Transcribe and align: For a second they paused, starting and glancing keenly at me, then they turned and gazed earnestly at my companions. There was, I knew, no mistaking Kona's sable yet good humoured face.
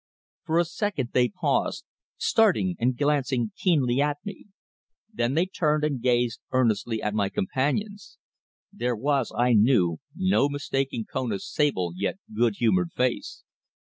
For 0.45 0.57
a 0.57 0.65
second 0.65 1.09
they 1.13 1.29
paused, 1.29 1.85
starting 2.17 2.75
and 2.79 2.97
glancing 2.97 3.51
keenly 3.55 4.01
at 4.01 4.17
me, 4.25 4.45
then 5.13 5.35
they 5.35 5.45
turned 5.45 5.83
and 5.83 6.01
gazed 6.01 6.39
earnestly 6.49 7.03
at 7.03 7.13
my 7.13 7.29
companions. 7.29 8.17
There 8.73 8.95
was, 8.95 9.31
I 9.37 9.53
knew, 9.53 9.99
no 10.15 10.49
mistaking 10.49 11.05
Kona's 11.05 11.47
sable 11.47 11.93
yet 11.95 12.17
good 12.35 12.55
humoured 12.55 12.93
face. 12.93 13.43